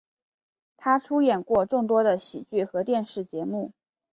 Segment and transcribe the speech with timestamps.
[0.77, 3.71] 他出演过众多的喜剧和电视节目。